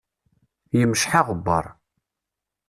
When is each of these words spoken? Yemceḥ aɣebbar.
Yemceḥ 0.77 1.13
aɣebbar. 1.19 1.65